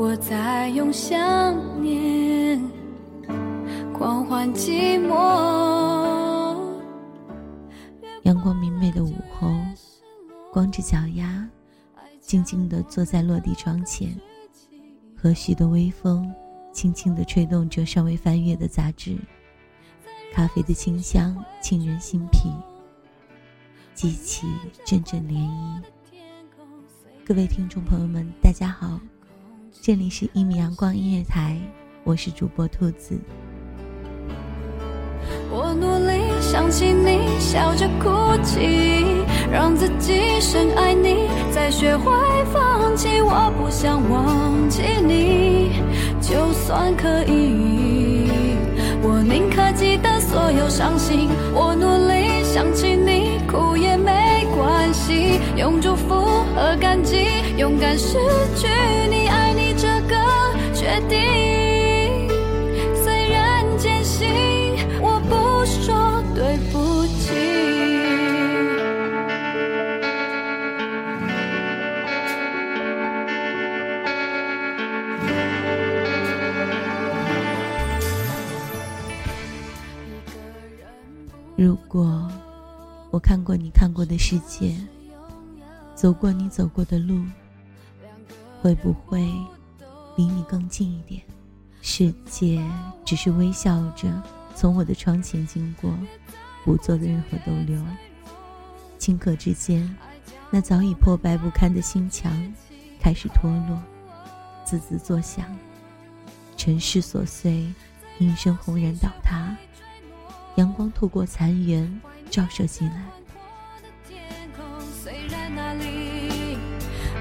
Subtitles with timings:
[0.00, 1.12] 我在用想
[1.82, 2.58] 念
[3.92, 6.56] 狂欢寂寞。
[8.22, 9.54] 阳光明媚的午后，
[10.50, 11.46] 光着脚丫，
[12.18, 14.18] 静静地坐在落地窗前，
[15.14, 16.34] 和煦的微风
[16.72, 19.18] 轻轻地吹动着尚未翻阅的杂志，
[20.32, 22.50] 咖啡的清香沁人心脾，
[23.92, 24.46] 激起
[24.82, 25.82] 阵阵涟漪。
[27.22, 28.98] 各位听众朋友们，大家好，
[29.82, 31.56] 这里是一米阳光音乐台，
[32.04, 33.18] 我是主播兔子。
[35.50, 42.12] 我努力想起你，笑着哭泣，让自己深爱你，再学会
[42.52, 43.22] 放弃。
[43.22, 45.70] 我不想忘记你，
[46.20, 48.28] 就算可以，
[49.02, 51.30] 我宁可记得所有伤心。
[51.54, 56.14] 我努力想起你，哭也没关系，用祝福
[56.54, 57.24] 和感激，
[57.56, 58.18] 勇敢失
[58.56, 58.68] 去
[59.08, 59.19] 你，
[60.90, 62.28] 决定。
[63.04, 64.26] 虽然艰辛，
[65.00, 67.30] 我不说对不起。
[81.56, 82.28] 如果
[83.12, 84.74] 我看过你看过的世界，
[85.94, 87.22] 走过你走过的路，
[88.60, 89.24] 会不会
[90.20, 91.22] 离你更近一点？
[91.80, 92.62] 世界
[93.06, 94.06] 只是微笑着
[94.54, 95.90] 从我的窗前经过，
[96.62, 97.82] 不做的任何逗留。
[98.98, 99.96] 顷刻之间，
[100.50, 102.30] 那早已破败不堪的心墙
[103.00, 103.82] 开始脱落，
[104.62, 105.46] 滋滋作响。
[106.54, 107.72] 尘世琐碎，
[108.18, 109.56] 应声轰然倒塌。
[110.56, 111.98] 阳光透过残垣
[112.30, 113.04] 照射进来，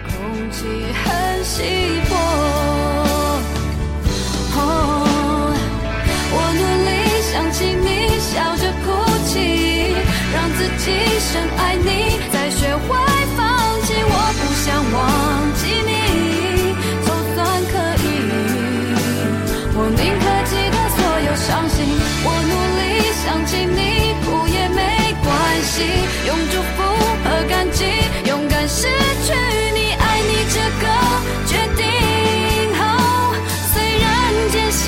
[0.04, 1.64] 空气很稀
[2.10, 2.78] 薄，
[7.31, 8.90] 想起你，笑着哭
[9.28, 9.94] 泣，
[10.34, 12.88] 让自己深爱你，再学会
[13.38, 13.45] 放
[13.84, 13.94] 弃。
[14.01, 14.97] 我不想忘
[15.53, 15.91] 记你，
[17.06, 17.38] 就算
[17.69, 18.06] 可以，
[19.75, 21.78] 我宁可记得所有伤心。
[22.25, 22.81] 我努力
[23.22, 23.79] 想起你，
[24.25, 24.81] 哭也没
[25.23, 25.29] 关
[25.62, 25.85] 系，
[26.25, 26.78] 用祝福
[27.23, 27.85] 和感激，
[28.28, 28.88] 勇敢失
[29.25, 29.30] 去
[29.75, 30.83] 你，爱你这个
[31.45, 31.86] 决定。
[32.74, 33.38] 哦，
[33.71, 34.09] 虽然
[34.51, 34.88] 艰辛，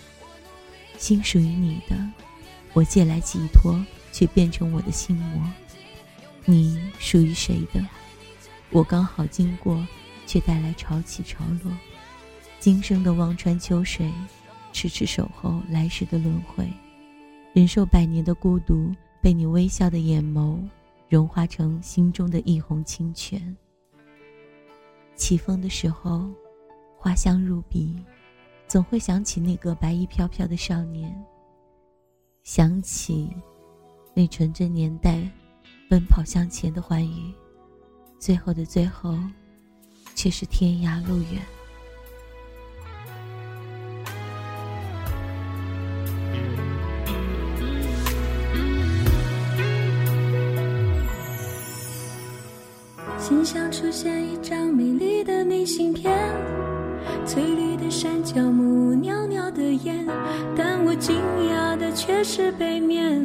[1.01, 1.97] 心属于你的，
[2.73, 3.75] 我借来寄托，
[4.11, 5.51] 却变成我的心魔。
[6.45, 7.83] 你属于谁的？
[8.69, 9.83] 我刚好经过，
[10.27, 11.75] 却带来潮起潮落。
[12.59, 14.13] 今生的望穿秋水，
[14.71, 16.71] 痴痴守候来时的轮回，
[17.51, 20.59] 忍受百年的孤独，被你微笑的眼眸
[21.09, 23.57] 融化成心中的一泓清泉。
[25.15, 26.29] 起风的时候，
[26.95, 27.95] 花香入鼻，
[28.71, 31.13] 总会想起那个白衣飘飘的少年，
[32.41, 33.29] 想起
[34.13, 35.29] 那纯真年代，
[35.89, 37.33] 奔跑向前的欢愉。
[38.17, 39.19] 最后的最后，
[40.15, 41.41] 却是天涯路远。
[62.03, 63.21] 却是背面，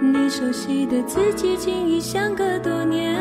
[0.00, 3.20] 你熟悉的字迹，竟已相隔多年。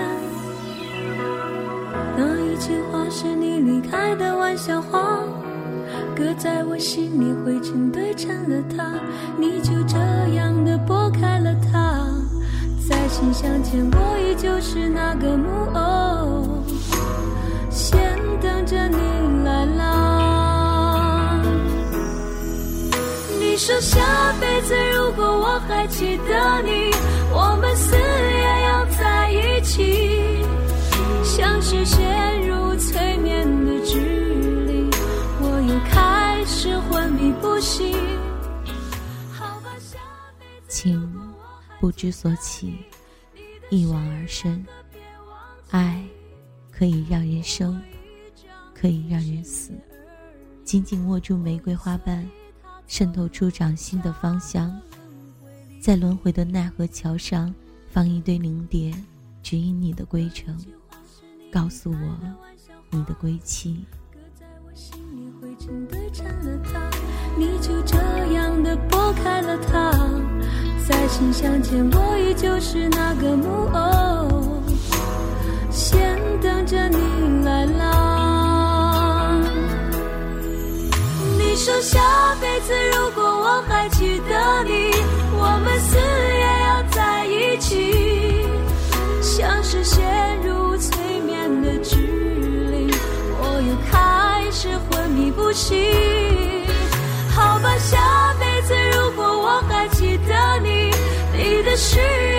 [2.16, 5.20] 那一句话是你离开的玩笑话，
[6.16, 8.94] 搁在我心里，灰尘堆成了塔，
[9.38, 9.98] 你就这
[10.36, 12.08] 样的拨开了它，
[12.88, 16.64] 在信箱前，我依旧是那个木偶，
[17.70, 18.00] 先
[18.40, 18.98] 等着你
[23.58, 26.92] 你说下辈子如果我还记得你，
[27.34, 30.46] 我们死也要在一起。
[31.24, 34.88] 像是陷入催眠的距离，
[35.42, 37.98] 我又开始昏迷不醒。
[39.34, 39.98] 好吧，下
[40.38, 41.12] 辈子情
[41.80, 42.86] 不知所起，
[43.72, 44.64] 一往而深。
[45.72, 46.06] 爱
[46.72, 47.82] 可以让人生，
[48.80, 49.72] 可以让人死。
[50.64, 52.24] 紧紧握住玫瑰花瓣，
[52.88, 54.76] 渗透出掌心的芳香。
[55.80, 57.54] 在轮回的奈何桥上，
[57.92, 58.94] 放一堆灵蝶，
[59.44, 60.58] 指引你的归程。
[61.52, 61.98] 告诉我
[62.90, 63.86] 你的归期。
[67.38, 67.98] 你就这
[68.34, 69.92] 样的拨开了它，
[70.88, 74.64] 在信箱前，我依旧是那个木偶，
[75.70, 76.98] 先等着你
[83.58, 84.92] 我还记得你，
[85.34, 88.46] 我们死也要在一起，
[89.20, 90.06] 像是陷
[90.46, 91.38] 入催眠。
[91.64, 91.96] 的距
[92.70, 92.94] 离，
[93.40, 95.76] 我又开始昏迷不醒。
[97.36, 100.92] 好吧，下辈子如果我还记得你，
[101.34, 102.37] 你的誓言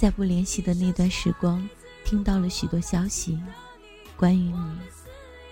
[0.00, 1.68] 在不联系的那段时光，
[2.06, 3.38] 听到了许多消息，
[4.16, 4.78] 关于你。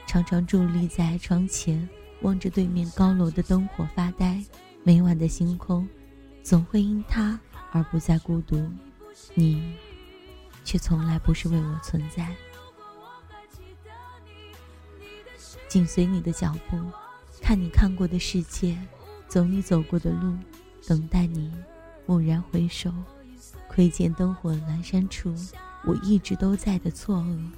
[0.06, 1.86] 常常伫立在窗前，
[2.22, 4.42] 望着对面高楼的灯火发呆。
[4.82, 5.86] 每晚的星空，
[6.42, 7.38] 总会因他
[7.72, 8.66] 而不再孤独，
[9.34, 9.76] 你，
[10.64, 12.34] 却从来不是为我存在。
[15.68, 16.82] 紧随你的脚步，
[17.42, 18.78] 看你看过的世界，
[19.28, 20.34] 走你走过的路，
[20.86, 21.52] 等待你
[22.06, 22.90] 蓦然回首。
[23.78, 25.32] 窥见灯火阑珊处，
[25.84, 27.50] 我一直都在的错愕。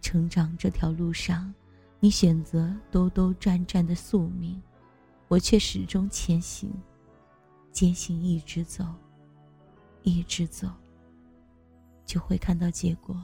[0.00, 1.52] 成长这条路上，
[1.98, 4.62] 你选择兜兜转转的宿命，
[5.26, 6.70] 我却始终前行，
[7.72, 8.84] 坚信一直走，
[10.04, 10.70] 一直走，
[12.04, 13.20] 就会看到结果。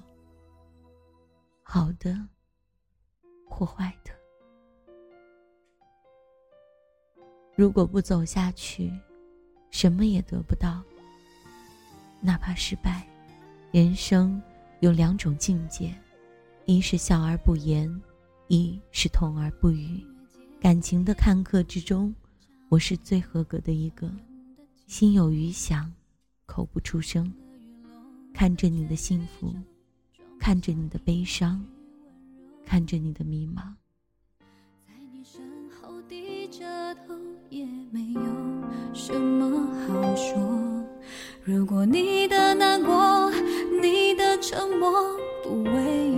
[1.62, 2.20] 好的，
[3.48, 4.10] 或坏的。
[7.54, 8.92] 如果不走下去。
[9.72, 10.82] 什么也得不到，
[12.20, 13.04] 哪怕失败。
[13.72, 14.40] 人生
[14.80, 15.92] 有两种境界，
[16.66, 17.90] 一是笑而不言，
[18.48, 20.04] 一是痛而不语。
[20.60, 22.14] 感情的看客之中，
[22.68, 24.12] 我是最合格的一个，
[24.86, 25.90] 心有余想，
[26.44, 27.32] 口不出声。
[28.34, 29.54] 看着你的幸福，
[30.38, 31.64] 看着你的悲伤，
[32.66, 33.72] 看着你的迷茫。
[34.86, 38.22] 在你身后低着头也没有。
[38.94, 39.41] 什么
[40.16, 40.34] 说？
[41.44, 43.30] 如果你的难过，
[43.80, 44.92] 你的沉默
[45.42, 46.08] 不为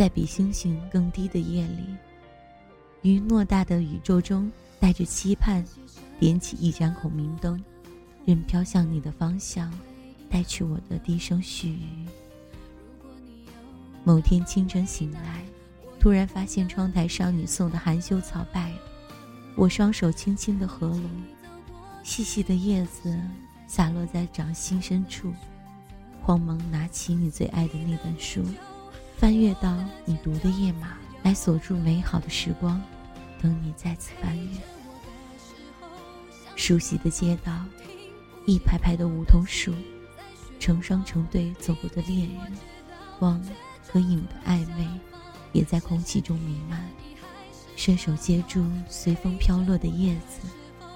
[0.00, 1.94] 在比星星更低的夜里，
[3.02, 5.62] 于偌大的宇宙中，带着期盼，
[6.18, 7.62] 点起一盏孔明灯，
[8.24, 9.70] 任飘向你的方向，
[10.30, 12.06] 带去我的低声絮语。
[14.02, 15.44] 某天清晨醒来，
[16.00, 18.78] 突然发现窗台上你送的含羞草败了，
[19.54, 21.10] 我双手轻轻的合拢，
[22.02, 23.14] 细细的叶子
[23.66, 25.30] 洒落在掌心深处，
[26.22, 28.42] 慌忙拿起你最爱的那本书。
[29.20, 32.82] 翻阅到你读的页码，来锁住美好的时光，
[33.38, 34.56] 等你再次翻阅。
[36.56, 37.52] 熟悉的街道，
[38.46, 39.74] 一排排的梧桐树，
[40.58, 42.52] 成双成对走过的恋人，
[43.18, 43.38] 光
[43.86, 44.88] 和影的暧昧，
[45.52, 46.82] 也在空气中弥漫。
[47.76, 50.48] 伸手接住随风飘落的叶子，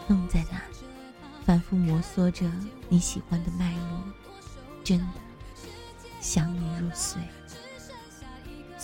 [0.08, 0.58] 弄在那，
[1.44, 2.50] 反复摩挲着
[2.88, 4.02] 你喜欢的脉络，
[4.82, 5.06] 真的
[6.22, 7.20] 想你入睡。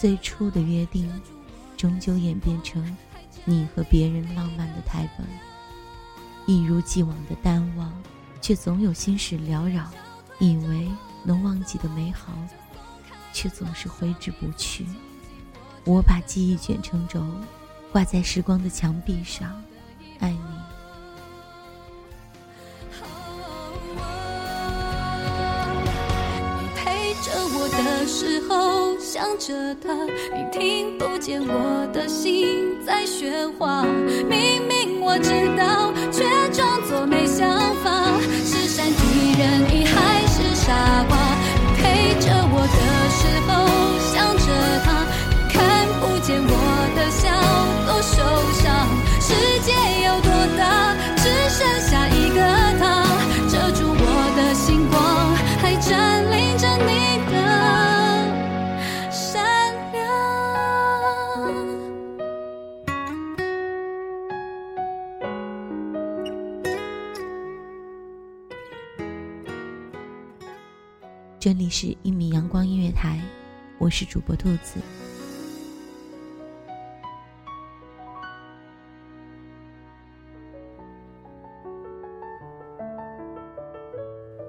[0.01, 1.13] 最初的约定，
[1.77, 2.97] 终究演变成
[3.45, 5.27] 你和别人浪漫的台本。
[6.47, 7.93] 一如既往的淡忘，
[8.41, 9.87] 却总有心事缭绕。
[10.39, 10.89] 以为
[11.23, 12.33] 能忘记的美好，
[13.31, 14.87] 却总是挥之不去。
[15.85, 17.23] 我把记忆卷成轴，
[17.93, 19.63] 挂在时光的墙壁上。
[20.19, 20.60] 爱你。
[28.01, 28.97] 的时候。
[28.99, 29.93] 想着他，
[30.35, 33.83] 你听不见我的心在喧哗。
[34.29, 36.25] 明明我知道，却
[71.41, 73.19] 这里是一米阳光音乐台，
[73.79, 74.79] 我是主播兔子。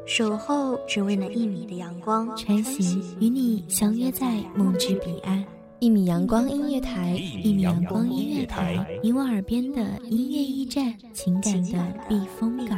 [0.06, 5.42] 守候只为那一米的阳光，穿行与你相约在梦之彼岸。
[5.80, 12.78] 一米阳光音乐台，一米阳光音乐台，你我耳边的音乐驿站，情感的避风港。